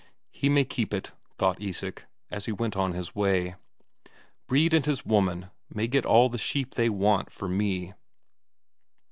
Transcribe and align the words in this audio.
He 0.31 0.49
may 0.49 0.65
keep 0.65 0.95
it, 0.95 1.11
thought 1.37 1.61
Isak, 1.61 2.07
as 2.31 2.47
he 2.47 2.51
went 2.51 2.75
on 2.75 2.93
his 2.93 3.13
way; 3.13 3.53
Brede 4.47 4.73
and 4.73 4.83
his 4.83 5.05
woman 5.05 5.51
may 5.69 5.85
get 5.85 6.07
all 6.07 6.27
the 6.27 6.39
sheep 6.39 6.73
they 6.73 6.89
want, 6.89 7.31
for 7.31 7.47
me! 7.47 7.93